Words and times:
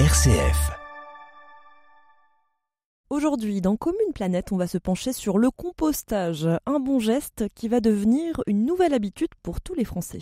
RCF. 0.00 0.72
Aujourd'hui, 3.10 3.60
dans 3.60 3.76
Commune 3.76 4.12
Planète, 4.12 4.50
on 4.50 4.56
va 4.56 4.66
se 4.66 4.76
pencher 4.76 5.12
sur 5.12 5.38
le 5.38 5.52
compostage, 5.52 6.48
un 6.66 6.80
bon 6.80 6.98
geste 6.98 7.44
qui 7.54 7.68
va 7.68 7.78
devenir 7.78 8.42
une 8.48 8.66
nouvelle 8.66 8.92
habitude 8.92 9.28
pour 9.44 9.60
tous 9.60 9.74
les 9.74 9.84
Français. 9.84 10.18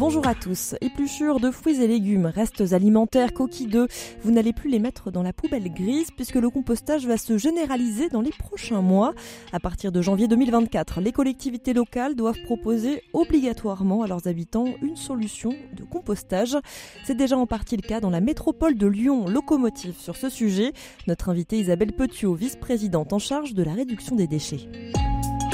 Bonjour 0.00 0.26
à 0.26 0.34
tous. 0.34 0.76
Épluchures 0.80 1.40
de 1.40 1.50
fruits 1.50 1.82
et 1.82 1.86
légumes, 1.86 2.24
restes 2.24 2.72
alimentaires, 2.72 3.34
coquilles 3.34 3.66
d'œufs, 3.66 4.16
vous 4.22 4.30
n'allez 4.30 4.54
plus 4.54 4.70
les 4.70 4.78
mettre 4.78 5.10
dans 5.10 5.22
la 5.22 5.34
poubelle 5.34 5.70
grise 5.70 6.10
puisque 6.10 6.36
le 6.36 6.48
compostage 6.48 7.06
va 7.06 7.18
se 7.18 7.36
généraliser 7.36 8.08
dans 8.08 8.22
les 8.22 8.30
prochains 8.30 8.80
mois. 8.80 9.12
À 9.52 9.60
partir 9.60 9.92
de 9.92 10.00
janvier 10.00 10.26
2024, 10.26 11.02
les 11.02 11.12
collectivités 11.12 11.74
locales 11.74 12.14
doivent 12.14 12.40
proposer 12.44 13.02
obligatoirement 13.12 14.02
à 14.02 14.06
leurs 14.06 14.26
habitants 14.26 14.68
une 14.80 14.96
solution 14.96 15.50
de 15.76 15.84
compostage. 15.84 16.56
C'est 17.04 17.14
déjà 17.14 17.36
en 17.36 17.46
partie 17.46 17.76
le 17.76 17.86
cas 17.86 18.00
dans 18.00 18.08
la 18.08 18.22
métropole 18.22 18.78
de 18.78 18.86
Lyon, 18.86 19.26
locomotive 19.26 19.98
sur 19.98 20.16
ce 20.16 20.30
sujet. 20.30 20.72
Notre 21.08 21.28
invitée 21.28 21.58
Isabelle 21.58 21.92
Petiot, 21.92 22.32
vice-présidente 22.32 23.12
en 23.12 23.18
charge 23.18 23.52
de 23.52 23.62
la 23.62 23.74
réduction 23.74 24.16
des 24.16 24.26
déchets. 24.26 24.66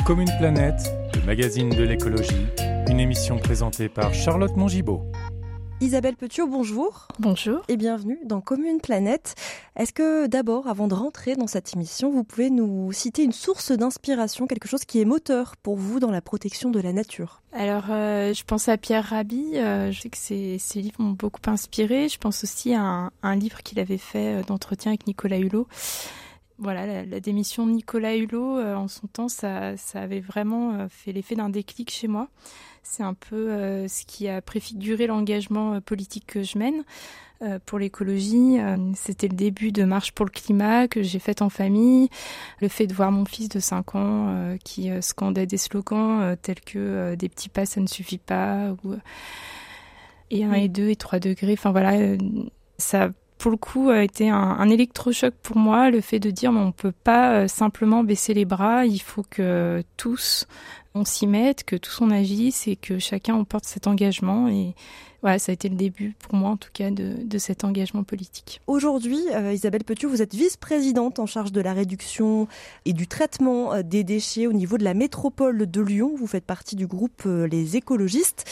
Commune 0.06 0.30
Planète, 0.38 0.88
le 1.16 1.27
magazine 1.27 1.70
de 1.70 1.83
l'écologie 1.83 2.47
une 2.88 3.00
émission 3.00 3.38
présentée 3.38 3.88
par 3.88 4.14
Charlotte 4.14 4.56
Mongibaud. 4.56 5.02
Isabelle 5.80 6.16
Petiot, 6.16 6.46
bonjour. 6.46 7.08
Bonjour. 7.18 7.62
Et 7.68 7.77
bienvenue 7.77 8.18
dans 8.24 8.40
Commune 8.40 8.80
Planète. 8.80 9.34
Est-ce 9.77 9.92
que 9.92 10.27
d'abord, 10.27 10.68
avant 10.68 10.86
de 10.86 10.94
rentrer 10.94 11.34
dans 11.34 11.48
cette 11.48 11.74
émission, 11.74 12.10
vous 12.10 12.22
pouvez 12.22 12.48
nous 12.48 12.92
citer 12.92 13.24
une 13.24 13.32
source 13.32 13.72
d'inspiration, 13.72 14.46
quelque 14.46 14.68
chose 14.68 14.84
qui 14.84 15.00
est 15.00 15.04
moteur 15.04 15.56
pour 15.56 15.77
vous 15.77 16.00
dans 16.00 16.10
la 16.10 16.20
protection 16.20 16.70
de 16.70 16.80
la 16.80 16.92
nature? 16.92 17.42
Alors, 17.52 17.86
euh, 17.91 18.33
je 18.33 18.44
pense 18.44 18.69
à 18.69 18.77
Pierre 18.77 19.05
Rabhi. 19.05 19.56
Euh, 19.56 19.91
je 19.91 20.00
sais 20.00 20.08
que 20.08 20.16
ses, 20.16 20.80
livres 20.80 21.00
m'ont 21.00 21.11
beaucoup 21.11 21.42
inspiré. 21.46 22.08
Je 22.08 22.18
pense 22.18 22.44
aussi 22.44 22.72
à 22.72 23.11
un, 23.22 23.36
livre 23.36 23.62
qu'il 23.62 23.80
avait 23.80 23.98
fait 23.98 24.36
euh, 24.36 24.42
d'entretien 24.42 24.92
avec 24.92 25.06
Nicolas 25.06 25.39
Hulot 25.39 25.66
voilà, 26.58 27.05
la, 27.05 27.20
démission 27.20 27.66
de 27.66 27.72
Nicolas 27.72 28.16
Hulot, 28.16 28.58
en 28.62 28.89
son 28.89 29.06
temps, 29.08 29.28
ça, 29.28 29.77
ça 29.77 30.00
avait 30.00 30.20
vraiment 30.20 30.89
fait 30.89 31.12
l'effet 31.12 31.34
d'un 31.34 31.50
déclic 31.50 31.91
chez 31.91 32.08
moi. 32.08 32.30
C'est 32.89 33.03
un 33.03 33.15
peu 33.15 33.51
euh, 33.51 33.89
ce 33.89 34.05
qui 34.06 34.29
a 34.29 34.41
préfiguré 34.41 35.06
l'engagement 35.06 35.75
euh, 35.75 35.81
politique 35.81 36.25
que 36.27 36.42
je 36.42 36.56
mène 36.56 36.84
euh, 37.42 37.59
pour 37.67 37.79
l'écologie. 37.79 38.59
C'était 38.95 39.29
le 39.29 39.34
début 39.34 39.73
de 39.73 39.84
Marche 39.84 40.12
pour 40.12 40.25
le 40.25 40.31
climat 40.31 40.89
que 40.89 41.03
j'ai 41.03 41.19
fait 41.19 41.42
en 41.42 41.51
famille. 41.51 42.09
Le 42.61 42.69
fait 42.69 42.87
de 42.87 42.95
voir 42.95 43.11
mon 43.11 43.25
fils 43.25 43.48
de 43.48 43.61
5 43.61 43.95
ans 43.97 44.57
qui 44.64 44.91
scandait 45.03 45.47
des 45.47 45.59
slogans 45.59 46.37
tels 46.41 46.61
que 46.61 47.14
des 47.17 47.29
petits 47.29 47.48
pas 47.48 47.67
ça 47.67 47.81
ne 47.81 47.87
suffit 47.87 48.19
pas 48.19 48.75
ou 48.84 48.95
et 50.31 50.45
1 50.45 50.53
et 50.55 50.69
2 50.69 50.89
et 50.89 50.97
3 50.97 51.19
degrés. 51.19 51.53
Enfin 51.53 51.73
voilà, 51.73 52.17
ça 52.79 53.11
pour 53.37 53.51
le 53.51 53.59
coup 53.59 53.91
a 53.91 54.03
été 54.03 54.31
un, 54.31 54.37
un, 54.37 54.70
électrochoc 54.70 55.34
pour 55.42 55.59
moi, 55.59 55.91
le 55.91 56.01
fait 56.01 56.19
de 56.19 56.31
dire 56.31 56.51
on 56.53 56.67
ne 56.67 56.73
peut 56.73 56.92
pas 56.92 57.47
simplement 57.48 58.03
baisser 58.03 58.33
les 58.33 58.47
bras, 58.47 58.87
il 58.87 59.01
faut 59.03 59.25
que 59.29 59.83
tous 59.98 60.47
on 60.97 61.05
s'y 61.05 61.27
mette, 61.27 61.64
que 61.64 61.77
tous 61.77 62.00
on 62.00 62.11
agisse 62.11 62.66
et 62.66 62.77
que 62.77 62.98
chacun 62.98 63.34
emporte 63.34 63.66
cet 63.66 63.86
engagement. 63.86 64.48
Et 64.48 64.75
voilà, 65.22 65.39
ça 65.39 65.52
a 65.52 65.55
été 65.55 65.69
le 65.69 65.77
début 65.77 66.14
pour 66.19 66.34
moi 66.34 66.50
en 66.50 66.56
tout 66.56 66.70
cas 66.72 66.91
de, 66.91 67.39
cet 67.39 67.64
engagement 67.64 68.02
politique. 68.02 68.62
Aujourd'hui, 68.66 69.20
euh, 69.33 69.52
Isabelle 69.52 69.84
Petiot, 69.84 70.08
vous 70.08 70.22
êtes 70.22 70.34
vice-présidente 70.34 71.19
en 71.19 71.27
charge 71.27 71.52
de 71.52 71.61
la 71.61 71.74
réduction 71.74 72.48
et 72.86 72.94
du 72.94 73.06
traitement 73.06 73.74
euh, 73.74 73.83
des 73.83 74.05
déchets 74.05 74.47
au 74.47 74.55
niveau 74.55 74.78
de 74.78 74.84
la 74.84 74.94
métropole 74.94 75.70
de 75.70 75.80
Lyon. 75.83 76.14
Vous 76.17 76.27
faites 76.27 76.47
partie 76.47 76.77
du 76.77 76.86
groupe 76.86 77.24
euh, 77.27 77.47
Les 77.47 77.77
écologistes. 77.77 78.44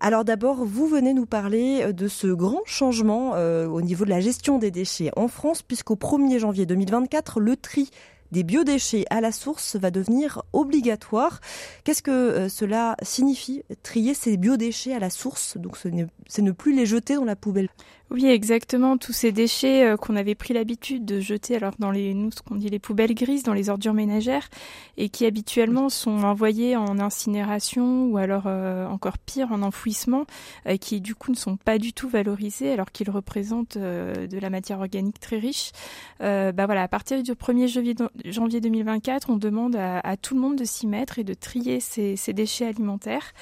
Alors 0.00 0.24
d'abord, 0.24 0.64
vous 0.64 0.88
venez 0.88 1.14
nous 1.14 1.24
parler 1.24 1.92
de 1.94 2.08
ce 2.08 2.26
grand 2.26 2.60
changement 2.66 3.30
au 3.30 3.80
niveau 3.80 4.04
de 4.04 4.10
la 4.10 4.20
gestion 4.20 4.58
des 4.58 4.70
déchets 4.70 5.10
en 5.16 5.26
France, 5.26 5.62
puisqu'au 5.62 5.94
1er 5.94 6.38
janvier 6.38 6.66
2024, 6.66 7.40
le 7.40 7.56
tri 7.56 7.90
des 8.32 8.42
biodéchets 8.42 9.04
à 9.10 9.20
la 9.20 9.32
source 9.32 9.76
va 9.76 9.90
devenir 9.90 10.42
obligatoire. 10.52 11.40
Qu'est-ce 11.84 12.02
que 12.02 12.10
euh, 12.10 12.48
cela 12.48 12.96
signifie, 13.02 13.62
trier 13.82 14.14
ces 14.14 14.36
biodéchets 14.36 14.94
à 14.94 14.98
la 14.98 15.10
source? 15.10 15.56
Donc 15.56 15.76
ce 15.76 15.88
c'est 16.26 16.42
ne 16.42 16.52
plus 16.52 16.74
les 16.74 16.86
jeter 16.86 17.14
dans 17.14 17.24
la 17.24 17.36
poubelle. 17.36 17.68
Oui, 18.08 18.26
exactement. 18.26 18.96
Tous 18.98 19.12
ces 19.12 19.32
déchets 19.32 19.84
euh, 19.84 19.96
qu'on 19.96 20.14
avait 20.14 20.36
pris 20.36 20.54
l'habitude 20.54 21.04
de 21.04 21.18
jeter, 21.18 21.56
alors 21.56 21.72
dans 21.80 21.90
les, 21.90 22.14
nous, 22.14 22.30
ce 22.30 22.40
qu'on 22.40 22.54
dit 22.54 22.68
les 22.68 22.78
poubelles 22.78 23.14
grises, 23.14 23.42
dans 23.42 23.52
les 23.52 23.68
ordures 23.68 23.94
ménagères, 23.94 24.48
et 24.96 25.08
qui 25.08 25.26
habituellement 25.26 25.88
sont 25.88 26.22
envoyés 26.22 26.76
en 26.76 27.00
incinération 27.00 28.06
ou 28.06 28.16
alors 28.16 28.44
euh, 28.46 28.86
encore 28.86 29.18
pire 29.18 29.50
en 29.50 29.60
enfouissement, 29.60 30.24
euh, 30.68 30.76
qui 30.76 31.00
du 31.00 31.16
coup 31.16 31.32
ne 31.32 31.36
sont 31.36 31.56
pas 31.56 31.78
du 31.78 31.92
tout 31.92 32.08
valorisés 32.08 32.70
alors 32.70 32.92
qu'ils 32.92 33.10
représentent 33.10 33.76
de 33.76 34.38
la 34.38 34.50
matière 34.50 34.78
organique 34.78 35.18
très 35.18 35.38
riche. 35.38 35.72
bah 36.20 36.52
voilà, 36.52 36.82
à 36.82 36.88
partir 36.88 37.22
du 37.22 37.32
1er 37.32 37.66
janvier, 37.66 38.60
2024, 38.60 39.30
on 39.30 39.36
demande 39.36 39.74
à, 39.76 40.16
tout 40.16 40.34
le 40.34 40.40
monde 40.40 40.56
de 40.56 40.64
s'y 40.64 40.86
mettre 40.86 41.18
et 41.18 41.24
de 41.24 41.34
trier 41.34 41.80
ces, 41.80 42.16
ces 42.16 42.32
déchets 42.32 42.66
alimentaires. 42.66 43.32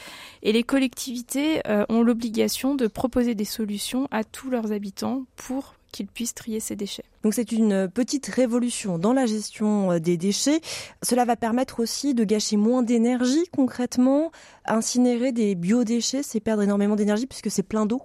Et 0.43 0.53
les 0.53 0.63
collectivités 0.63 1.61
ont 1.89 2.03
l'obligation 2.03 2.75
de 2.75 2.87
proposer 2.87 3.35
des 3.35 3.45
solutions 3.45 4.09
à 4.11 4.25
tous 4.25 4.54
leurs 4.55 4.73
habitants 4.73 5.25
pour 5.37 5.75
qu'ils 5.93 6.07
puissent 6.09 6.35
trier 6.35 6.59
ces 6.59 6.75
déchets. 6.75 7.05
Donc 7.23 7.35
c'est 7.35 7.53
une 7.53 7.89
petite 7.89 8.27
révolution 8.27 8.99
dans 8.99 9.13
la 9.13 9.27
gestion 9.27 9.93
euh, 9.93 9.99
des 10.01 10.17
déchets. 10.17 10.61
Cela 11.03 11.25
va 11.25 11.37
permettre 11.37 11.81
aussi 11.81 12.15
de 12.15 12.25
gâcher 12.25 12.57
moins 12.57 12.83
d'énergie 12.83 13.45
concrètement. 13.53 14.33
Incinérer 14.67 15.31
des 15.31 15.55
biodéchets, 15.55 16.23
c'est 16.23 16.41
perdre 16.41 16.63
énormément 16.63 16.97
d'énergie 16.97 17.27
puisque 17.27 17.51
c'est 17.51 17.63
plein 17.63 17.87
d'eau. 17.87 18.03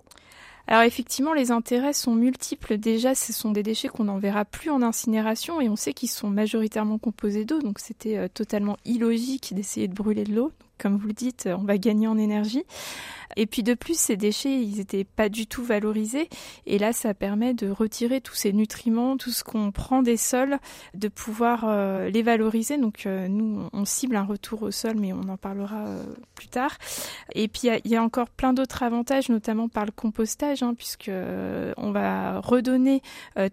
Alors 0.67 0.83
effectivement, 0.83 1.33
les 1.33 1.49
intérêts 1.49 1.93
sont 1.93 2.13
multiples. 2.13 2.77
Déjà, 2.77 3.15
ce 3.15 3.33
sont 3.33 3.51
des 3.51 3.63
déchets 3.63 3.88
qu'on 3.88 4.03
n'enverra 4.03 4.45
plus 4.45 4.69
en 4.69 4.83
incinération 4.83 5.59
et 5.59 5.67
on 5.67 5.75
sait 5.75 5.93
qu'ils 5.93 6.09
sont 6.09 6.29
majoritairement 6.29 6.99
composés 6.99 7.43
d'eau, 7.43 7.59
donc 7.59 7.79
c'était 7.79 8.17
euh, 8.17 8.27
totalement 8.31 8.77
illogique 8.85 9.51
d'essayer 9.55 9.88
de 9.88 9.95
brûler 9.95 10.25
de 10.25 10.35
l'eau. 10.35 10.51
Comme 10.79 10.97
vous 10.97 11.07
le 11.07 11.13
dites, 11.13 11.47
on 11.51 11.63
va 11.63 11.78
gagner 11.78 12.07
en 12.07 12.17
énergie. 12.17 12.63
Et 13.35 13.45
puis 13.45 13.63
de 13.63 13.73
plus, 13.73 13.97
ces 13.97 14.17
déchets, 14.17 14.62
ils 14.62 14.78
n'étaient 14.78 15.03
pas 15.03 15.29
du 15.29 15.47
tout 15.47 15.63
valorisés. 15.63 16.29
Et 16.66 16.79
là, 16.79 16.94
ça 16.94 17.13
permet 17.13 17.53
de 17.53 17.69
retirer 17.69 18.22
tous 18.22 18.34
ces 18.34 18.53
nutriments, 18.53 19.18
tout 19.18 19.29
ce 19.29 19.44
qu'on 19.44 19.72
prend 19.72 20.01
des 20.01 20.18
sols, 20.18 20.57
de 20.94 21.07
pouvoir 21.07 21.66
euh, 21.66 22.09
les 22.09 22.23
valoriser. 22.23 22.78
Donc 22.78 23.06
euh, 23.06 23.28
nous, 23.28 23.68
on 23.72 23.85
cible 23.85 24.16
un 24.16 24.23
retour 24.23 24.63
au 24.63 24.72
sol, 24.72 24.95
mais 24.97 25.13
on 25.13 25.29
en 25.29 25.38
parlera 25.38 25.88
euh, 25.88 26.03
plus 26.35 26.47
tard. 26.47 26.78
Et 27.34 27.47
puis 27.47 27.69
il 27.85 27.91
y, 27.91 27.95
a 27.95 28.03
encore 28.03 28.29
plein 28.29 28.53
d'autres 28.53 28.84
avantages, 28.84 29.29
notamment 29.29 29.69
par 29.69 29.85
le 29.85 29.91
compostage, 29.91 30.63
hein, 30.63 30.73
puisque 30.75 31.12
on 31.78 31.91
va 31.91 32.39
redonner 32.39 33.01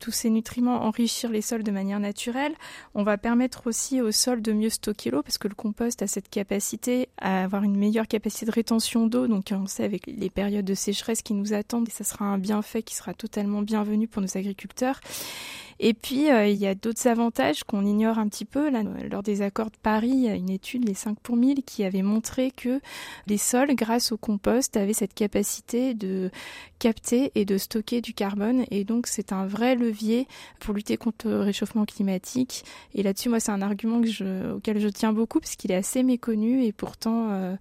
tous 0.00 0.10
ces 0.10 0.31
nutriments, 0.31 0.82
enrichir 0.84 1.31
les 1.31 1.42
sols 1.42 1.62
de 1.62 1.70
manière 1.70 2.00
naturelle. 2.00 2.54
On 2.94 3.03
va 3.03 3.19
permettre 3.19 3.66
aussi 3.66 4.00
au 4.00 4.12
sol 4.12 4.41
de 4.41 4.53
mieux 4.53 4.70
stocker 4.70 5.10
l'eau, 5.10 5.22
parce 5.22 5.38
que 5.38 5.48
le 5.48 5.54
compost 5.54 6.03
a 6.03 6.06
cette 6.06 6.28
capacité 6.28 7.09
à 7.19 7.44
avoir 7.44 7.62
une 7.62 7.77
meilleure 7.77 8.09
capacité 8.09 8.47
de 8.47 8.50
rétention 8.50 9.06
d'eau. 9.06 9.27
Donc 9.27 9.53
avec 9.78 10.06
les 10.06 10.31
périodes 10.31 10.65
de 10.65 10.75
sécheresse 10.75 11.22
qui 11.22 11.34
nous 11.34 11.53
attendent 11.53 11.88
et 11.88 11.93
ça 11.93 12.04
sera 12.04 12.25
un 12.25 12.38
bienfait 12.38 12.82
qui 12.82 12.94
sera 12.94 13.15
totalement 13.15 13.62
bienvenu 13.62 14.09
pour 14.09 14.22
nos 14.22 14.37
agriculteurs. 14.37 15.00
Et 15.78 15.92
puis, 15.92 16.31
euh, 16.31 16.47
il 16.47 16.56
y 16.56 16.66
a 16.66 16.75
d'autres 16.75 17.06
avantages 17.06 17.64
qu'on 17.64 17.84
ignore 17.84 18.19
un 18.19 18.28
petit 18.28 18.44
peu. 18.44 18.70
Lors 19.10 19.22
des 19.22 19.42
accords 19.42 19.70
de 19.70 19.76
Paris, 19.82 20.10
il 20.12 20.22
y 20.22 20.28
a 20.28 20.34
une 20.34 20.50
étude, 20.50 20.87
les 20.87 20.94
5 20.94 21.19
pour 21.20 21.37
1000, 21.37 21.64
qui 21.64 21.84
avait 21.84 22.03
montré 22.03 22.50
que 22.50 22.81
les 23.26 23.37
sols, 23.37 23.75
grâce 23.75 24.12
au 24.12 24.16
compost, 24.16 24.76
avaient 24.76 24.94
cette 24.94 25.15
capacité 25.15 25.94
de 25.94 26.31
capter 26.78 27.31
et 27.34 27.44
de 27.44 27.59
stocker 27.59 28.00
du 28.00 28.15
carbone. 28.15 28.65
Et 28.70 28.84
donc, 28.84 29.06
c'est 29.06 29.32
un 29.32 29.47
vrai 29.47 29.75
levier 29.75 30.26
pour 30.60 30.72
lutter 30.72 30.97
contre 30.97 31.28
le 31.28 31.41
réchauffement 31.41 31.84
climatique. 31.84 32.65
Et 32.94 33.03
là-dessus, 33.03 33.28
moi, 33.28 33.41
c'est 33.41 33.53
un 33.53 33.62
argument 33.62 34.00
auquel 34.54 34.81
je 34.81 34.88
tiens 34.88 35.12
beaucoup, 35.12 35.41
parce 35.41 35.56
qu'il 35.56 35.72
est 35.72 35.76
assez 35.76 36.03
méconnu 36.03 36.65
et 36.65 36.72
pourtant 36.72 37.30
euh, 37.30 37.56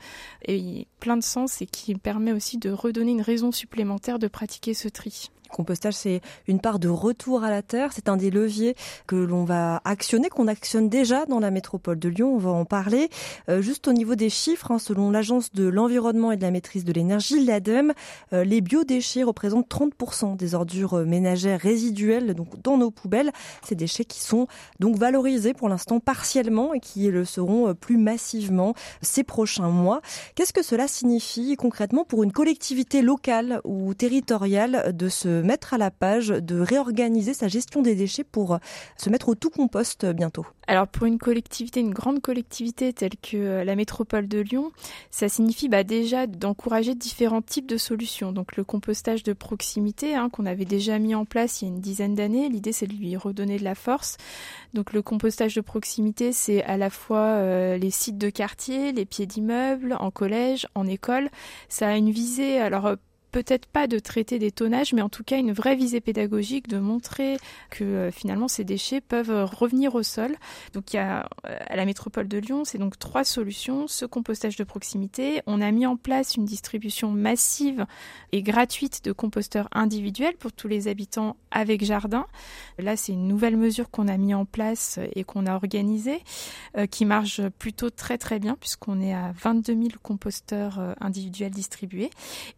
et 0.48 0.88
plein 1.00 1.18
de 1.18 1.24
sens 1.24 1.62
et 1.62 1.66
qui 1.66 1.96
permet 1.96 2.32
aussi 2.32 2.58
de 2.58 2.70
redonner 2.70 3.12
une 3.12 3.22
raison 3.22 3.52
supplémentaire 3.52 4.20
de 4.20 4.28
pratiquer 4.28 4.74
ce 4.74 4.88
tri 4.88 5.30
compostage, 5.50 5.94
c'est 5.94 6.22
une 6.48 6.60
part 6.60 6.80
de 6.80 6.90
retour 6.90 7.44
à 7.44 7.50
la 7.50 7.62
terre. 7.62 7.92
C'est 7.94 8.10
un 8.10 8.18
des 8.18 8.32
leviers 8.32 8.76
que 9.08 9.16
l'on 9.16 9.44
va 9.44 9.82
actionner, 9.86 10.30
qu'on 10.30 10.48
actionne 10.48 10.90
déjà 10.90 11.26
dans 11.26 11.40
la 11.40 11.52
métropole 11.52 12.00
de 12.00 12.10
Lyon. 12.10 12.34
On 12.34 12.40
va 12.40 12.52
en 12.52 12.66
parler. 12.66 13.10
Euh, 13.50 13.62
juste 13.62 13.88
au 13.88 13.94
niveau 13.94 14.16
des 14.16 14.30
chiffres, 14.30 14.72
hein, 14.72 14.80
selon 14.80 15.12
l'Agence 15.12 15.52
de 15.54 15.68
l'environnement 15.68 16.32
et 16.32 16.38
de 16.38 16.42
la 16.42 16.52
maîtrise 16.52 16.86
de 16.86 16.94
l'énergie, 16.94 17.44
l'ADEME, 17.44 17.94
euh, 18.34 18.44
les 18.44 18.62
biodéchets 18.62 19.24
représentent 19.24 19.70
30% 19.70 20.36
des 20.36 20.56
ordures 20.56 21.06
ménagères 21.06 21.60
résiduelles 21.60 22.34
donc 22.34 22.62
dans 22.62 22.78
nos 22.78 22.92
poubelles. 22.92 23.32
Ces 23.64 23.76
déchets 23.76 24.06
qui 24.06 24.20
sont 24.20 24.48
donc 24.80 24.98
valorisés 24.98 25.54
pour 25.54 25.70
l'instant 25.70 26.00
partiellement 26.00 26.74
et 26.74 26.80
qui 26.80 27.08
le 27.08 27.26
seront 27.26 27.70
euh, 27.70 27.74
plus 27.74 27.98
massivement 27.98 28.74
ces 29.02 29.24
prochains 29.24 29.70
mois. 29.70 30.02
Qu'est-ce 30.36 30.54
que 30.54 30.64
cela 30.64 30.88
signifie 30.88 31.56
concrètement 31.56 32.06
pour 32.06 32.24
une 32.24 32.32
collectivité 32.32 33.02
locale 33.02 33.62
ou 33.64 33.94
territoriale 33.94 34.96
de 34.96 35.10
se 35.10 35.35
mettre 35.42 35.74
à 35.74 35.78
la 35.78 35.92
page, 35.92 36.30
de 36.30 36.60
réorganiser 36.60 37.34
sa 37.34 37.48
gestion 37.48 37.82
des 37.82 37.96
déchets 37.96 38.24
pour 38.24 38.60
se 38.98 39.10
mettre 39.10 39.30
au 39.30 39.36
tout 39.36 39.50
compost 39.50 40.06
bientôt 40.06 40.46
Alors 40.68 40.88
pour 40.88 41.06
une 41.06 41.18
collectivité, 41.18 41.80
une 41.80 41.94
grande 41.94 42.22
collectivité 42.22 42.94
telle 42.94 43.18
que 43.22 43.64
la 43.64 43.76
métropole 43.76 44.28
de 44.28 44.40
Lyon, 44.40 44.72
ça 45.12 45.30
signifie 45.30 45.70
bah, 45.70 45.84
déjà 45.84 46.28
d'encourager 46.28 46.96
différents 46.96 47.42
types 47.42 47.68
de 47.68 47.78
solutions. 47.78 48.32
Donc 48.32 48.56
le 48.56 48.64
compostage 48.64 49.24
de 49.24 49.34
proximité 49.34 50.16
hein, 50.16 50.30
qu'on 50.30 50.46
avait 50.46 50.66
déjà 50.66 51.00
mis 51.00 51.16
en 51.16 51.26
place 51.26 51.62
il 51.62 51.66
y 51.66 51.68
a 51.68 51.74
une 51.74 51.82
dizaine 51.82 52.16
d'années, 52.16 52.50
l'idée 52.50 52.72
c'est 52.72 52.88
de 52.88 52.94
lui 52.94 53.16
redonner 53.16 53.58
de 53.58 53.64
la 53.64 53.76
force. 53.76 54.18
Donc 54.74 54.94
le 54.94 55.02
compostage 55.02 55.56
de 55.56 55.62
proximité, 55.62 56.32
c'est 56.32 56.64
à 56.64 56.78
la 56.78 56.90
fois 56.90 57.18
euh, 57.18 57.78
les 57.78 57.92
sites 57.92 58.18
de 58.18 58.30
quartier, 58.30 58.92
les 58.92 59.06
pieds 59.06 59.26
d'immeubles, 59.26 59.96
en 60.00 60.12
collège, 60.12 60.68
en 60.76 60.88
école. 60.88 61.30
Ça 61.70 61.88
a 61.88 61.96
une 61.96 62.12
visée, 62.12 62.60
alors 62.60 62.86
euh, 62.86 62.96
peut-être 63.36 63.66
pas 63.66 63.88
de 63.88 64.00
traiter 64.00 64.40
des 64.40 64.50
tonnages, 64.50 64.94
mais 64.94 65.02
en 65.02 65.10
tout 65.10 65.26
cas 65.26 65.38
une 65.38 65.52
vraie 65.52 65.76
visée 65.76 66.00
pédagogique 66.00 66.70
de 66.70 66.80
montrer 66.80 67.36
que 67.70 67.84
euh, 67.84 68.10
finalement 68.10 68.48
ces 68.48 68.64
déchets 68.64 69.02
peuvent 69.02 69.30
euh, 69.30 69.44
revenir 69.44 69.94
au 69.96 70.04
sol. 70.04 70.38
Donc 70.72 70.94
il 70.94 70.96
y 70.96 71.00
a 71.00 71.28
euh, 71.46 71.58
à 71.68 71.76
la 71.76 71.84
métropole 71.84 72.30
de 72.30 72.38
Lyon, 72.38 72.64
c'est 72.64 72.78
donc 72.78 72.98
trois 72.98 73.26
solutions. 73.26 73.90
Ce 73.90 74.06
compostage 74.06 74.56
de 74.56 74.64
proximité, 74.64 75.42
on 75.48 75.62
a 75.62 75.70
mis 75.72 75.86
en 75.86 75.98
place 75.98 76.38
une 76.38 76.46
distribution 76.46 77.12
massive 77.12 77.86
et 78.32 78.42
gratuite 78.42 79.04
de 79.04 79.12
composteurs 79.12 79.68
individuels 79.74 80.38
pour 80.38 80.54
tous 80.54 80.70
les 80.70 80.88
habitants 80.88 81.36
avec 81.52 81.84
jardin. 81.84 82.28
Là, 82.80 82.96
c'est 82.96 83.12
une 83.12 83.28
nouvelle 83.28 83.58
mesure 83.58 83.92
qu'on 83.92 84.08
a 84.08 84.16
mis 84.16 84.34
en 84.34 84.46
place 84.46 84.98
et 85.14 85.26
qu'on 85.26 85.46
a 85.46 85.56
organisée, 85.56 86.22
qui 86.90 87.04
marche 87.04 87.42
plutôt 87.60 87.90
très 87.90 88.18
très 88.18 88.40
bien 88.40 88.56
puisqu'on 88.58 89.02
est 89.02 89.14
à 89.14 89.34
22 89.34 89.74
000 89.74 89.88
composteurs 90.02 90.96
individuels 91.02 91.52
distribués. 91.52 92.10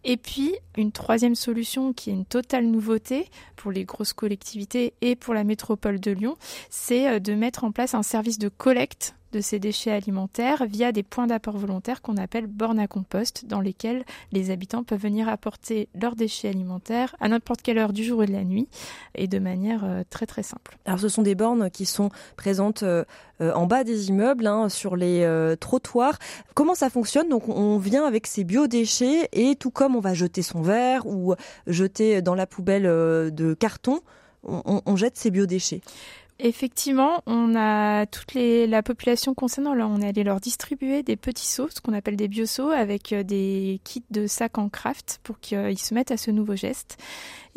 Et 0.03 0.17
puis, 0.17 0.53
une 0.75 0.91
troisième 0.91 1.35
solution 1.35 1.93
qui 1.93 2.09
est 2.09 2.13
une 2.13 2.25
totale 2.25 2.65
nouveauté 2.65 3.29
pour 3.55 3.71
les 3.71 3.83
grosses 3.83 4.13
collectivités 4.13 4.93
et 5.01 5.15
pour 5.15 5.33
la 5.33 5.43
métropole 5.43 5.99
de 5.99 6.11
Lyon, 6.11 6.37
c'est 6.69 7.07
euh, 7.07 7.19
de 7.19 7.33
mettre 7.33 7.63
en 7.63 7.71
place 7.71 7.93
un 7.93 8.03
service 8.03 8.39
de 8.39 8.49
collecte 8.49 9.15
de 9.31 9.41
ces 9.41 9.59
déchets 9.59 9.91
alimentaires 9.91 10.65
via 10.65 10.91
des 10.91 11.03
points 11.03 11.27
d'apport 11.27 11.57
volontaires 11.57 12.01
qu'on 12.01 12.17
appelle 12.17 12.47
bornes 12.47 12.79
à 12.79 12.87
compost, 12.87 13.45
dans 13.45 13.61
lesquels 13.61 14.05
les 14.31 14.51
habitants 14.51 14.83
peuvent 14.83 15.01
venir 15.01 15.29
apporter 15.29 15.89
leurs 15.99 16.15
déchets 16.15 16.49
alimentaires 16.49 17.15
à 17.19 17.27
n'importe 17.27 17.61
quelle 17.61 17.77
heure 17.77 17.93
du 17.93 18.03
jour 18.03 18.23
et 18.23 18.25
de 18.25 18.33
la 18.33 18.43
nuit 18.43 18.67
et 19.15 19.27
de 19.27 19.39
manière 19.39 19.83
euh, 19.83 20.03
très 20.09 20.25
très 20.25 20.43
simple. 20.43 20.77
Alors 20.85 20.99
ce 20.99 21.09
sont 21.09 21.21
des 21.21 21.35
bornes 21.35 21.69
qui 21.69 21.85
sont 21.85 22.09
présentes 22.35 22.83
euh, 22.83 23.03
euh, 23.41 23.53
en 23.53 23.67
bas 23.67 23.83
des 23.83 24.09
immeubles, 24.09 24.47
hein, 24.47 24.69
sur 24.69 24.95
les 24.95 25.27
trottoirs. 25.59 26.17
Comment 26.55 26.75
ça 26.75 26.89
fonctionne? 26.89 27.29
Donc 27.29 27.49
on 27.49 27.77
vient 27.77 28.05
avec 28.05 28.27
ses 28.27 28.43
biodéchets 28.43 29.29
et 29.33 29.55
tout 29.55 29.71
comme 29.71 29.95
on 29.95 29.99
va 29.99 30.13
jeter 30.13 30.41
son 30.41 30.61
verre 30.61 31.05
ou 31.05 31.35
jeter 31.67 32.21
dans 32.21 32.35
la 32.35 32.47
poubelle 32.47 32.83
de 32.83 33.53
carton, 33.53 34.01
on, 34.43 34.81
on 34.85 34.95
jette 34.95 35.17
ses 35.17 35.31
biodéchets. 35.31 35.81
Effectivement, 36.39 37.23
on 37.25 37.55
a 37.55 38.05
toute 38.05 38.35
les, 38.35 38.67
la 38.67 38.83
population 38.83 39.33
concernant, 39.33 39.73
là, 39.73 39.87
on 39.87 40.01
est 40.01 40.09
allé 40.09 40.23
leur 40.23 40.39
distribuer 40.39 41.01
des 41.01 41.15
petits 41.15 41.47
seaux, 41.47 41.67
ce 41.69 41.81
qu'on 41.81 41.93
appelle 41.93 42.15
des 42.15 42.27
bio-seaux, 42.27 42.69
avec 42.69 43.11
euh, 43.11 43.23
des 43.23 43.81
kits 43.83 44.03
de 44.11 44.27
sacs 44.27 44.59
en 44.59 44.69
craft 44.69 45.19
pour 45.23 45.39
qu'ils 45.39 45.79
se 45.79 45.95
mettent 45.95 46.11
à 46.11 46.17
ce 46.17 46.29
nouveau 46.29 46.55
geste. 46.55 46.97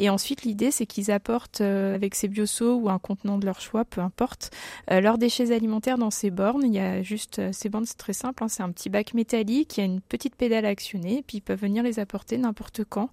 Et 0.00 0.08
ensuite, 0.08 0.42
l'idée, 0.42 0.70
c'est 0.70 0.86
qu'ils 0.86 1.10
apportent 1.10 1.60
euh, 1.60 1.94
avec 1.94 2.14
ces 2.14 2.26
bio-seaux 2.26 2.76
ou 2.76 2.88
un 2.88 2.98
contenant 2.98 3.38
de 3.38 3.44
leur 3.44 3.60
choix, 3.60 3.84
peu 3.84 4.00
importe, 4.00 4.50
euh, 4.90 5.00
leurs 5.00 5.18
déchets 5.18 5.52
alimentaires 5.52 5.98
dans 5.98 6.10
ces 6.10 6.30
bornes. 6.30 6.64
Il 6.64 6.74
y 6.74 6.78
a 6.78 7.02
juste 7.02 7.52
ces 7.52 7.68
bornes, 7.68 7.84
c'est 7.84 7.98
très 7.98 8.14
simple, 8.14 8.42
hein, 8.42 8.48
c'est 8.48 8.62
un 8.62 8.72
petit 8.72 8.88
bac 8.88 9.14
métallique, 9.14 9.76
il 9.76 9.80
y 9.80 9.82
a 9.82 9.86
une 9.86 10.00
petite 10.00 10.36
pédale 10.36 10.64
à 10.64 10.70
actionner, 10.70 11.22
puis 11.26 11.38
ils 11.38 11.42
peuvent 11.42 11.60
venir 11.60 11.82
les 11.82 11.98
apporter 12.00 12.38
n'importe 12.38 12.82
quand. 12.88 13.10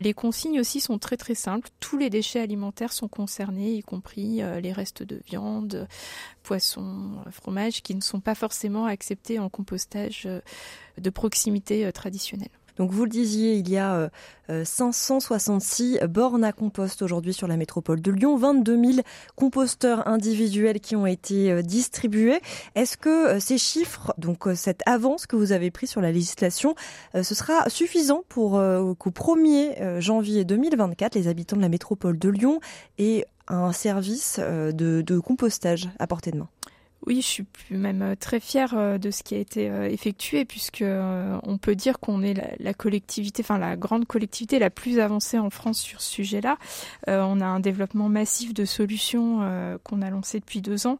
Les 0.00 0.14
consignes 0.14 0.60
aussi 0.60 0.80
sont 0.80 0.98
très 0.98 1.16
très 1.16 1.34
simples. 1.34 1.68
Tous 1.80 1.98
les 1.98 2.08
déchets 2.08 2.40
alimentaires 2.40 2.92
sont 2.92 3.08
concernés, 3.08 3.72
y 3.72 3.82
compris 3.82 4.40
les 4.62 4.72
restes 4.72 5.02
de 5.02 5.20
viande, 5.26 5.88
poisson, 6.48 7.16
fromage, 7.30 7.82
qui 7.82 7.94
ne 7.94 8.00
sont 8.00 8.20
pas 8.20 8.34
forcément 8.34 8.86
acceptés 8.86 9.38
en 9.38 9.50
compostage 9.50 10.22
euh, 10.24 10.40
de 10.96 11.10
proximité 11.10 11.84
euh, 11.84 11.92
traditionnel. 11.92 12.48
Donc 12.78 12.90
vous 12.90 13.04
le 13.04 13.10
disiez, 13.10 13.54
il 13.54 13.68
y 13.68 13.76
a 13.76 14.10
566 14.48 15.98
euh, 16.00 16.06
bornes 16.06 16.44
à 16.44 16.52
compost 16.52 17.02
aujourd'hui 17.02 17.34
sur 17.34 17.46
la 17.46 17.56
métropole 17.56 18.00
de 18.00 18.10
Lyon, 18.10 18.36
22 18.36 18.92
000 18.92 18.98
composteurs 19.36 20.08
individuels 20.08 20.80
qui 20.80 20.96
ont 20.96 21.06
été 21.06 21.62
distribués. 21.62 22.40
Est-ce 22.74 22.96
que 22.96 23.38
ces 23.38 23.58
chiffres, 23.58 24.14
donc 24.16 24.48
cette 24.54 24.82
avance 24.86 25.26
que 25.26 25.36
vous 25.36 25.52
avez 25.52 25.70
prise 25.70 25.90
sur 25.90 26.00
la 26.00 26.12
législation, 26.12 26.74
ce 27.14 27.34
sera 27.34 27.68
suffisant 27.68 28.22
pour 28.28 28.52
qu'au 28.98 29.10
1er 29.10 30.00
janvier 30.00 30.44
2024, 30.44 31.14
les 31.14 31.28
habitants 31.28 31.56
de 31.56 31.62
la 31.62 31.68
métropole 31.68 32.18
de 32.18 32.28
Lyon 32.28 32.60
aient 32.98 33.26
un 33.48 33.72
service 33.72 34.36
euh, 34.38 34.72
de, 34.72 35.18
compostage 35.18 35.88
à 35.98 36.06
portée 36.06 36.30
de 36.30 36.38
main? 36.38 36.48
Oui, 37.06 37.22
je 37.22 37.26
suis 37.26 37.46
même 37.70 38.02
euh, 38.02 38.14
très 38.18 38.40
fière 38.40 38.74
euh, 38.76 38.98
de 38.98 39.10
ce 39.10 39.22
qui 39.22 39.34
a 39.34 39.38
été 39.38 39.66
effectué 39.90 40.44
puisque 40.44 40.84
on 40.84 41.58
peut 41.58 41.74
dire 41.74 42.00
qu'on 42.00 42.22
est 42.22 42.34
la, 42.58 42.74
collectivité, 42.74 43.42
enfin 43.42 43.58
la 43.58 43.76
grande 43.76 44.06
collectivité 44.06 44.58
la 44.58 44.70
plus 44.70 44.98
avancée 44.98 45.38
en 45.38 45.50
France 45.50 45.78
sur 45.78 46.00
ce 46.00 46.10
sujet-là. 46.10 46.56
on 47.06 47.40
a 47.40 47.46
un 47.46 47.60
développement 47.60 48.08
massif 48.08 48.54
de 48.54 48.64
solutions 48.64 49.78
qu'on 49.84 50.02
a 50.02 50.10
lancé 50.10 50.40
depuis 50.40 50.60
deux 50.60 50.86
ans 50.86 50.98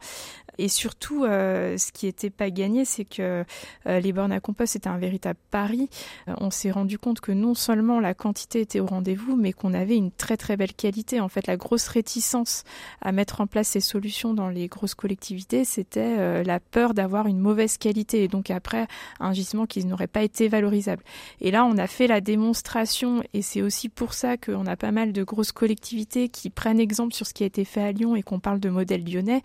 et 0.59 0.69
surtout, 0.69 1.25
euh, 1.25 1.79
ce 1.79 1.93
qui 1.93 2.07
n'était 2.07 2.31
pas 2.31 2.51
gagné, 2.51 2.85
c'est 2.85 3.05
que 3.05 3.45
euh, 3.87 4.01
les 4.01 4.13
bornes 4.13 4.33
à 4.33 4.41
compost 4.41 4.73
c'était 4.73 4.89
un 4.89 4.99
véritable 4.99 5.39
pari. 5.53 5.89
Euh, 6.29 6.35
on 6.41 6.51
s'est 6.51 6.73
rendu 6.73 6.99
compte 6.99 7.21
que 7.21 7.31
non 7.31 7.55
seulement 7.55 8.01
la 8.01 8.13
quantité 8.13 8.61
était 8.61 8.81
au 8.81 8.87
rendez-vous, 8.87 9.37
mais 9.37 9.53
qu'on 9.53 9.73
avait 9.73 9.97
une 9.97 10.11
très 10.11 10.37
très 10.37 10.57
belle 10.57 10.75
qualité. 10.75 11.21
En 11.21 11.29
fait, 11.29 11.47
la 11.47 11.57
grosse 11.57 11.87
réticence 11.87 12.65
à 13.01 13.13
mettre 13.13 13.41
en 13.41 13.47
place 13.47 13.69
ces 13.69 13.81
solutions 13.81 14.35
dans 14.35 14.49
les 14.49 14.67
grosses 14.67 14.97
collectivités, 14.97 15.65
c'était 15.89 16.45
la 16.45 16.61
peur 16.61 16.93
d'avoir 16.93 17.27
une 17.27 17.39
mauvaise 17.39 17.79
qualité 17.79 18.23
et 18.25 18.29
donc 18.29 18.51
après 18.51 18.87
un 19.21 19.33
gisement 19.33 19.67
qui 19.67 19.85
n'aurait 19.85 20.07
pas 20.07 20.23
été 20.23 20.49
valorisable. 20.49 21.03
Et 21.41 21.51
là, 21.51 21.65
on 21.65 21.79
a 21.79 21.87
fait 21.87 22.07
la 22.07 22.21
démonstration 22.21 23.23
et 23.33 23.43
c'est 23.43 23.63
aussi 23.63 23.89
pour 23.89 24.13
ça 24.13 24.37
qu'on 24.37 24.67
a 24.67 24.77
pas 24.77 24.93
mal 24.93 25.13
de 25.13 25.23
grosses 25.23 25.53
collectivités 25.53 26.29
qui 26.29 26.51
prennent 26.51 26.81
exemple 26.81 27.15
sur 27.15 27.27
ce 27.27 27.33
qui 27.33 27.43
a 27.43 27.47
été 27.47 27.65
fait 27.65 27.81
à 27.81 27.93
Lyon 27.93 28.17
et 28.17 28.23
qu'on 28.23 28.39
parle 28.39 28.61
de 28.61 28.69
modèle 28.69 29.03
lyonnais, 29.05 29.43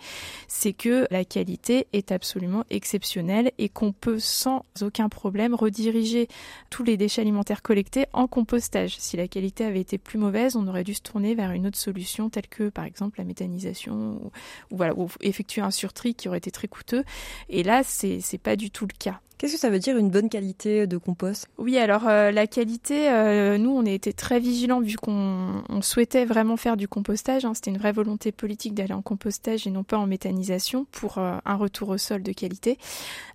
c'est 0.47 0.73
que 0.73 1.07
la 1.11 1.23
qualité 1.23 1.87
est 1.93 2.11
absolument 2.11 2.65
exceptionnelle 2.69 3.51
et 3.57 3.69
qu'on 3.69 3.93
peut 3.93 4.19
sans 4.19 4.63
aucun 4.81 5.07
problème 5.09 5.55
rediriger 5.55 6.27
tous 6.69 6.83
les 6.83 6.97
déchets 6.97 7.21
alimentaires 7.21 7.61
collectés 7.61 8.05
en 8.11 8.27
compostage. 8.27 8.97
Si 8.97 9.15
la 9.15 9.27
qualité 9.27 9.63
avait 9.63 9.81
été 9.81 9.97
plus 9.97 10.19
mauvaise, 10.19 10.55
on 10.55 10.67
aurait 10.67 10.83
dû 10.83 10.93
se 10.93 11.01
tourner 11.01 11.35
vers 11.35 11.51
une 11.51 11.67
autre 11.67 11.77
solution 11.77 12.29
telle 12.29 12.47
que 12.47 12.69
par 12.69 12.85
exemple 12.85 13.19
la 13.19 13.23
méthanisation 13.23 14.19
ou, 14.23 14.31
voilà, 14.75 14.93
ou 14.97 15.07
effectuer 15.21 15.61
un 15.61 15.71
surtri 15.71 16.15
qui 16.15 16.27
aurait 16.27 16.32
été 16.35 16.51
très 16.51 16.67
coûteux. 16.67 17.03
Et 17.49 17.63
là, 17.63 17.83
c'est 17.83 18.21
pas 18.41 18.55
du 18.55 18.71
tout 18.71 18.85
le 18.85 18.93
cas. 18.97 19.19
Qu'est-ce 19.43 19.55
que 19.55 19.59
ça 19.59 19.69
veut 19.69 19.79
dire 19.79 19.97
une 19.97 20.09
bonne 20.09 20.29
qualité 20.29 20.87
de 20.87 20.97
compost? 20.97 21.49
Oui, 21.57 21.77
alors 21.77 22.07
euh, 22.07 22.31
la 22.31 22.47
qualité, 22.47 23.09
euh, 23.09 23.57
nous 23.57 23.71
on 23.71 23.85
a 23.85 23.89
été 23.89 24.13
très 24.13 24.39
vigilants 24.39 24.79
vu 24.79 24.95
qu'on 24.95 25.81
souhaitait 25.81 26.23
vraiment 26.23 26.55
faire 26.55 26.77
du 26.77 26.87
compostage. 26.87 27.43
Hein. 27.43 27.53
C'était 27.53 27.71
une 27.71 27.77
vraie 27.77 27.91
volonté 27.91 28.31
politique 28.31 28.73
d'aller 28.73 28.93
en 28.93 29.01
compostage 29.01 29.67
et 29.67 29.69
non 29.69 29.83
pas 29.83 29.97
en 29.97 30.07
méthanisation 30.07 30.85
pour 30.93 31.17
euh, 31.17 31.35
un 31.43 31.55
retour 31.55 31.89
au 31.89 31.97
sol 31.97 32.23
de 32.23 32.31
qualité. 32.31 32.77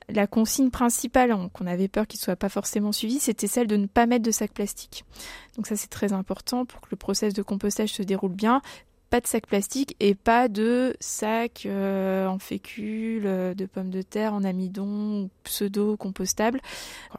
La 0.08 0.26
consigne 0.26 0.70
principale, 0.70 1.30
hein, 1.30 1.50
qu'on 1.52 1.66
avait 1.66 1.88
peur 1.88 2.06
qu'il 2.06 2.18
soit 2.18 2.37
pas 2.37 2.49
forcément 2.49 2.92
suivi, 2.92 3.18
c'était 3.18 3.46
celle 3.46 3.66
de 3.66 3.76
ne 3.76 3.84
pas 3.84 4.06
mettre 4.06 4.25
de 4.25 4.30
sac 4.30 4.52
plastique. 4.52 5.04
Donc 5.56 5.66
ça 5.66 5.76
c'est 5.76 5.90
très 5.90 6.14
important 6.14 6.64
pour 6.64 6.80
que 6.80 6.87
le 6.90 6.96
process 6.96 7.34
de 7.34 7.42
compostage 7.42 7.90
se 7.90 8.02
déroule 8.02 8.32
bien 8.32 8.62
pas 9.10 9.20
de 9.20 9.26
sac 9.26 9.46
plastique 9.46 9.96
et 10.00 10.14
pas 10.14 10.48
de 10.48 10.96
sac 11.00 11.64
euh, 11.66 12.26
en 12.26 12.38
fécule, 12.38 13.26
euh, 13.26 13.54
de 13.54 13.66
pommes 13.66 13.90
de 13.90 14.02
terre 14.02 14.34
en 14.34 14.44
amidon 14.44 15.30
pseudo 15.44 15.96
compostable. 15.96 16.60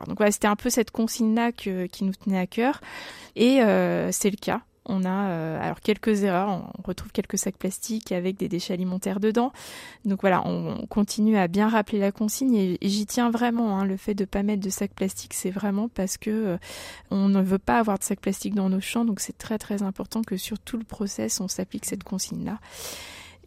donc 0.07 0.17
voilà, 0.17 0.31
c'était 0.31 0.47
un 0.47 0.55
peu 0.55 0.69
cette 0.69 0.91
consigne-là 0.91 1.51
qui 1.51 2.03
nous 2.03 2.13
tenait 2.13 2.39
à 2.39 2.47
cœur 2.47 2.81
et 3.35 3.61
euh, 3.61 4.11
c'est 4.11 4.29
le 4.29 4.37
cas. 4.37 4.61
On 4.89 5.05
a 5.05 5.29
euh, 5.29 5.61
alors 5.61 5.79
quelques 5.81 6.23
erreurs, 6.23 6.49
on 6.49 6.81
retrouve 6.81 7.11
quelques 7.11 7.37
sacs 7.37 7.57
plastiques 7.57 8.11
avec 8.11 8.37
des 8.37 8.49
déchets 8.49 8.73
alimentaires 8.73 9.19
dedans. 9.19 9.53
Donc 10.03 10.21
voilà, 10.21 10.41
on, 10.45 10.87
continue 10.87 11.37
à 11.37 11.47
bien 11.47 11.69
rappeler 11.69 11.99
la 11.99 12.11
consigne 12.11 12.55
et, 12.55 12.77
j'y 12.81 13.05
tiens 13.05 13.29
vraiment. 13.29 13.79
Hein, 13.79 13.85
le 13.85 13.97
fait 13.97 14.15
de 14.15 14.25
pas 14.25 14.41
mettre 14.41 14.63
de 14.63 14.69
sacs 14.69 14.93
plastiques, 14.93 15.35
c'est 15.35 15.51
vraiment 15.51 15.87
parce 15.89 16.17
que 16.17 16.29
euh, 16.29 16.57
on 17.11 17.29
ne 17.29 17.41
veut 17.41 17.59
pas 17.59 17.77
avoir 17.77 17.99
de 17.99 18.03
sacs 18.03 18.19
plastiques 18.19 18.55
dans 18.55 18.69
nos 18.69 18.81
champs. 18.81 19.05
Donc 19.05 19.19
c'est 19.19 19.37
très 19.37 19.59
très 19.59 19.83
important 19.83 20.23
que 20.23 20.37
sur 20.37 20.57
tout 20.59 20.77
le 20.77 20.83
process, 20.83 21.39
on 21.39 21.47
s'applique 21.47 21.85
cette 21.85 22.03
consigne 22.03 22.45
là. 22.45 22.59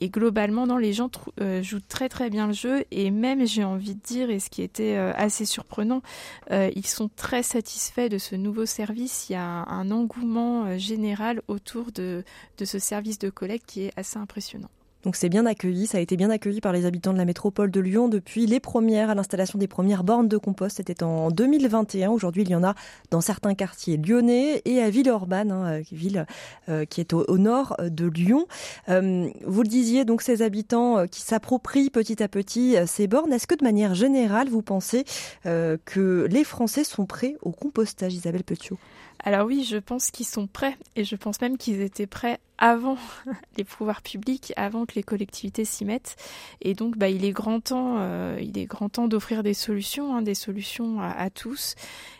Et 0.02 0.08
globalement, 0.08 0.66
non, 0.66 0.78
les 0.78 0.92
gens 0.92 1.12
euh, 1.40 1.62
jouent 1.62 1.78
très 1.78 2.08
très 2.08 2.28
bien 2.28 2.48
le 2.48 2.52
jeu 2.52 2.84
et 2.90 3.12
même, 3.12 3.46
j'ai 3.46 3.62
envie 3.62 3.94
de 3.94 4.00
dire, 4.00 4.30
et 4.30 4.40
ce 4.40 4.50
qui 4.50 4.62
était 4.62 4.96
euh, 4.96 5.12
assez 5.14 5.44
surprenant, 5.44 6.02
euh, 6.50 6.72
ils 6.74 6.88
sont 6.88 7.08
très 7.14 7.44
satisfaits 7.44 8.08
de 8.08 8.18
ce 8.18 8.34
nouveau 8.34 8.66
service. 8.66 9.28
Il 9.28 9.34
y 9.34 9.36
a 9.36 9.44
un, 9.44 9.92
engouement 9.92 10.76
général 10.76 11.40
autour 11.46 11.92
de, 11.92 12.24
de 12.58 12.64
ce 12.64 12.80
service 12.80 13.20
de 13.20 13.30
collecte 13.30 13.64
qui 13.64 13.84
est 13.84 13.92
assez 13.96 14.18
impressionnant. 14.18 14.70
Donc 15.04 15.16
c'est 15.16 15.28
bien 15.28 15.46
accueilli, 15.46 15.86
ça 15.86 15.98
a 15.98 16.00
été 16.00 16.16
bien 16.16 16.30
accueilli 16.30 16.60
par 16.60 16.72
les 16.72 16.86
habitants 16.86 17.12
de 17.12 17.18
la 17.18 17.24
métropole 17.24 17.70
de 17.70 17.80
Lyon 17.80 18.08
depuis 18.08 18.46
les 18.46 18.60
premières 18.60 19.10
à 19.10 19.14
l'installation 19.14 19.58
des 19.58 19.66
premières 19.66 20.04
bornes 20.04 20.28
de 20.28 20.36
compost. 20.36 20.76
C'était 20.76 21.02
en 21.02 21.30
2021. 21.30 22.10
Aujourd'hui, 22.10 22.42
il 22.42 22.50
y 22.50 22.54
en 22.54 22.62
a 22.62 22.74
dans 23.10 23.20
certains 23.20 23.54
quartiers 23.54 23.96
lyonnais 23.96 24.62
et 24.64 24.80
à 24.80 24.90
Villeurbanne, 24.90 25.50
hein, 25.50 25.72
euh, 25.72 25.82
ville 25.90 26.26
euh, 26.68 26.84
qui 26.84 27.00
est 27.00 27.12
au, 27.12 27.38
nord 27.38 27.76
de 27.80 28.06
Lyon. 28.06 28.46
Euh, 28.88 29.28
vous 29.44 29.62
le 29.62 29.68
disiez, 29.68 30.04
donc 30.04 30.22
ces 30.22 30.42
habitants 30.42 31.06
qui 31.08 31.22
s'approprient 31.22 31.90
petit 31.90 32.22
à 32.22 32.28
petit 32.28 32.76
ces 32.86 33.08
bornes. 33.08 33.32
Est-ce 33.32 33.48
que 33.48 33.56
de 33.56 33.64
manière 33.64 33.94
générale, 33.94 34.48
vous 34.48 34.62
pensez 34.62 35.04
que 35.44 36.26
les 36.30 36.44
Français 36.44 36.84
sont 36.84 37.06
prêts 37.06 37.36
au 37.42 37.50
compostage, 37.50 38.14
Isabelle 38.14 38.44
Petiot? 38.44 38.78
Alors 39.24 39.46
oui, 39.46 39.64
je 39.68 39.76
pense 39.76 40.10
qu'ils 40.10 40.26
sont 40.26 40.46
prêts 40.46 40.76
et 40.96 41.04
je 41.04 41.16
pense 41.16 41.40
même 41.40 41.56
qu'ils 41.56 41.80
étaient 41.80 42.06
prêts 42.06 42.38
avant 42.58 42.96
les 43.56 43.64
pouvoirs 43.64 44.02
publics, 44.02 44.52
avant 44.56 44.86
que 44.86 44.94
les 44.94 45.02
collectivités 45.02 45.64
s'y 45.64 45.84
mettent. 45.84 46.16
Et 46.60 46.74
donc, 46.74 46.96
bah, 46.96 47.08
il 47.08 47.24
est 47.24 47.32
grand 47.32 47.60
temps, 47.60 47.96
euh, 47.98 48.38
il 48.40 48.56
est 48.58 48.66
grand 48.66 48.88
temps 48.88 49.08
d'offrir 49.08 49.42
des 49.42 49.54
solutions, 49.54 50.14
hein, 50.14 50.22
des 50.22 50.34
solutions 50.34 51.00
à, 51.00 51.30
tous, 51.30 51.74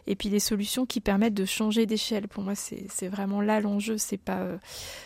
et 0.07 0.17
puis 0.17 0.29
des 0.29 0.41
solutions 0.41 0.87
qui 0.87 1.01
permettent 1.01 1.35
de 1.35 1.45
changer 1.45 1.87
d'échelle. 1.87 2.29
Pour 2.29 2.43
moi, 2.43 2.55
c'est 2.55 3.09
vraiment 3.09 3.41
là 3.41 3.61
l'enjeu. 3.61 3.99
C'est 3.99 4.17
pas 4.17 4.41
euh, 4.41 4.59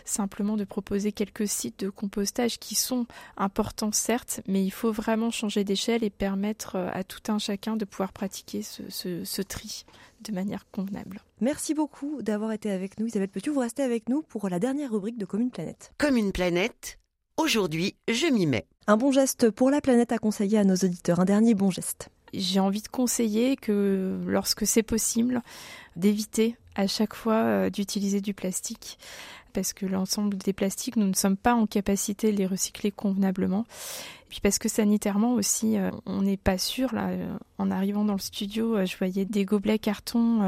simplement 0.04 0.56
de 0.56 0.64
proposer 0.64 1.12
quelques 1.12 1.48
sites 1.48 1.80
de 1.80 1.90
compostage 1.90 2.58
qui 2.58 2.74
sont 2.74 3.06
importants 3.36 3.92
certes, 3.92 4.40
mais 4.46 4.64
il 4.64 4.70
faut 4.70 4.92
vraiment 4.92 5.30
changer 5.30 5.64
d'échelle 5.64 6.04
et 6.04 6.10
permettre 6.10 6.76
euh, 6.76 6.88
à 6.92 7.04
tout 7.04 7.30
un 7.30 7.38
chacun 7.38 7.76
de 7.76 7.84
pouvoir 7.84 8.12
pratiquer 8.12 8.62
ce, 8.62 9.42
tri 9.42 9.84
de 10.22 10.32
manière 10.32 10.66
convenable. 10.70 11.20
Merci 11.40 11.74
beaucoup 11.74 12.22
d'avoir 12.22 12.52
été 12.52 12.70
avec 12.70 12.98
nous, 12.98 13.06
Isabelle 13.06 13.28
Petit. 13.28 13.50
Vous 13.50 13.60
restez 13.60 13.82
avec 13.82 14.08
nous 14.08 14.22
pour 14.22 14.48
la 14.48 14.58
dernière 14.58 14.90
rubrique 14.90 15.18
de 15.18 15.24
Commune 15.24 15.50
Planète. 15.50 15.92
Commune 15.98 16.32
Planète, 16.32 16.98
aujourd'hui, 17.36 17.96
je 18.08 18.26
m'y 18.26 18.46
mets. 18.46 18.66
Un 18.86 18.96
bon 18.96 19.12
geste 19.12 19.50
pour 19.50 19.70
la 19.70 19.80
planète 19.80 20.12
à 20.12 20.18
conseiller 20.18 20.58
à 20.58 20.64
nos 20.64 20.76
auditeurs. 20.76 21.20
Un 21.20 21.24
dernier 21.24 21.54
bon 21.54 21.70
geste. 21.70 22.08
J'ai 22.32 22.60
envie 22.60 22.82
de 22.82 22.88
conseiller 22.88 23.56
que 23.56 24.18
lorsque 24.26 24.66
c'est 24.66 24.82
possible, 24.82 25.42
d'éviter 25.96 26.56
à 26.74 26.86
chaque 26.86 27.14
fois 27.14 27.42
euh, 27.44 27.70
d'utiliser 27.70 28.20
du 28.20 28.34
plastique 28.34 28.98
parce 29.56 29.72
que 29.72 29.86
l'ensemble 29.86 30.36
des 30.36 30.52
plastiques, 30.52 30.96
nous 30.96 31.06
ne 31.06 31.14
sommes 31.14 31.38
pas 31.38 31.54
en 31.54 31.66
capacité 31.66 32.30
de 32.30 32.36
les 32.36 32.46
recycler 32.46 32.90
convenablement. 32.92 33.64
Et 34.26 34.28
puis 34.28 34.40
parce 34.42 34.58
que 34.58 34.68
sanitairement 34.68 35.32
aussi, 35.32 35.78
euh, 35.78 35.90
on 36.04 36.20
n'est 36.20 36.36
pas 36.36 36.58
sûr. 36.58 36.94
Là, 36.94 37.08
euh, 37.08 37.38
en 37.56 37.70
arrivant 37.70 38.04
dans 38.04 38.12
le 38.12 38.18
studio, 38.18 38.84
je 38.84 38.94
voyais 38.98 39.24
des 39.24 39.46
gobelets 39.46 39.78
carton. 39.78 40.40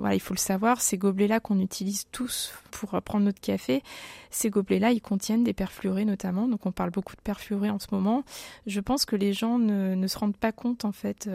voilà, 0.00 0.16
il 0.16 0.20
faut 0.20 0.34
le 0.34 0.40
savoir, 0.40 0.80
ces 0.80 0.98
gobelets-là 0.98 1.38
qu'on 1.38 1.60
utilise 1.60 2.08
tous 2.10 2.54
pour 2.72 3.00
prendre 3.02 3.24
notre 3.24 3.40
café, 3.40 3.84
ces 4.30 4.50
gobelets-là, 4.50 4.90
ils 4.90 5.00
contiennent 5.00 5.44
des 5.44 5.52
perfluorés 5.52 6.04
notamment. 6.04 6.48
Donc 6.48 6.66
on 6.66 6.72
parle 6.72 6.90
beaucoup 6.90 7.14
de 7.14 7.20
perfluorés 7.20 7.70
en 7.70 7.78
ce 7.78 7.86
moment. 7.92 8.24
Je 8.66 8.80
pense 8.80 9.04
que 9.04 9.14
les 9.14 9.32
gens 9.32 9.60
ne, 9.60 9.94
ne 9.94 10.06
se 10.08 10.18
rendent 10.18 10.36
pas 10.36 10.50
compte 10.50 10.84
en 10.84 10.92
fait. 10.92 11.30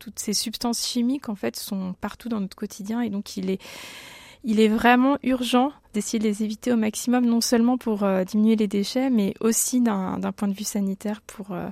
toutes 0.00 0.18
ces 0.18 0.32
substances 0.32 0.84
chimiques 0.84 1.28
en 1.28 1.36
fait 1.36 1.54
sont 1.54 1.94
partout 2.00 2.28
dans 2.28 2.40
notre 2.40 2.56
quotidien 2.56 3.02
et 3.02 3.10
donc 3.10 3.36
il 3.36 3.50
est 3.50 3.60
il 4.44 4.60
est 4.60 4.68
vraiment 4.68 5.18
urgent 5.22 5.72
d'essayer 5.94 6.18
de 6.18 6.24
les 6.24 6.42
éviter 6.42 6.72
au 6.72 6.76
maximum, 6.76 7.24
non 7.24 7.40
seulement 7.40 7.78
pour 7.78 8.02
euh, 8.02 8.24
diminuer 8.24 8.56
les 8.56 8.68
déchets, 8.68 9.10
mais 9.10 9.34
aussi 9.40 9.80
d'un 9.80 10.32
point 10.36 10.48
de 10.48 10.52
vue 10.52 10.64
sanitaire 10.64 11.22
pour, 11.22 11.52
euh, 11.52 11.68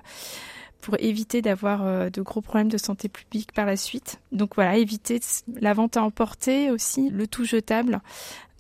pour 0.81 0.97
éviter 0.99 1.43
d'avoir 1.43 1.85
euh, 1.85 2.11
de 2.11 2.23
gros 2.23 2.41
problèmes 2.41 2.71
de 2.71 2.79
santé 2.79 3.09
publique 3.09 3.53
par 3.53 3.67
la 3.67 3.77
suite. 3.77 4.21
Donc 4.33 4.55
voilà, 4.55 4.77
éviter 4.77 5.21
la 5.61 5.75
vente 5.75 5.97
à 5.97 6.03
emporter 6.03 6.71
aussi, 6.71 7.11
le 7.11 7.27
tout 7.27 7.45
jetable. 7.45 8.01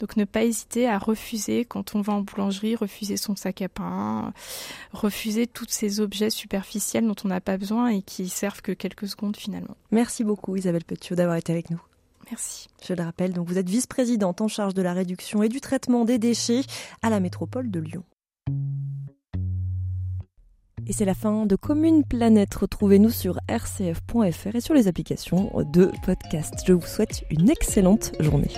Donc 0.01 0.17
ne 0.17 0.25
pas 0.25 0.45
hésiter 0.45 0.89
à 0.89 0.99
refuser 0.99 1.65
quand 1.65 1.95
on 1.95 2.01
va 2.01 2.13
en 2.13 2.21
boulangerie, 2.21 2.77
refuser 2.77 3.17
son 3.17 3.37
sac 3.37 3.63
à 3.63 3.69
pain, 3.69 4.33
refuser 4.93 5.47
tous 5.47 5.67
ces 5.69 6.01
objets 6.01 6.31
superficiels 6.31 7.07
dont 7.07 7.15
on 7.25 7.29
n'a 7.29 7.41
pas 7.41 7.57
besoin 7.57 7.89
et 7.89 8.03
qui 8.03 8.29
servent 8.29 8.61
que 8.61 8.73
quelques 8.73 9.09
secondes 9.09 9.37
finalement. 9.37 9.77
Merci 9.93 10.25
beaucoup 10.25 10.57
Isabelle 10.57 10.85
Petiot 10.85 11.17
d'avoir 11.17 11.37
été 11.37 11.53
avec 11.53 11.71
nous. 11.71 11.81
Merci. 12.31 12.69
Je 12.87 12.95
le 12.95 13.03
rappelle, 13.03 13.33
donc 13.33 13.49
vous 13.49 13.59
êtes 13.59 13.69
vice-présidente 13.69 14.41
en 14.41 14.49
charge 14.49 14.75
de 14.75 14.83
la 14.83 14.93
réduction 14.93 15.43
et 15.43 15.49
du 15.49 15.61
traitement 15.61 16.05
des 16.05 16.19
déchets 16.19 16.63
à 17.03 17.11
la 17.11 17.21
métropole 17.21 17.71
de 17.71 17.81
Lyon. 17.81 18.05
Et 20.87 20.93
c'est 20.93 21.07
la 21.07 21.15
fin 21.15 21.47
de 21.47 21.57
Commune 21.57 22.05
Planète. 22.05 22.55
Retrouvez-nous 22.55 23.11
sur 23.11 23.39
rcf.fr 23.51 24.55
et 24.55 24.61
sur 24.61 24.75
les 24.75 24.87
applications 24.87 25.51
de 25.73 25.91
podcast. 26.05 26.55
Je 26.67 26.75
vous 26.75 26.87
souhaite 26.87 27.25
une 27.31 27.49
excellente 27.49 28.13
journée. 28.21 28.53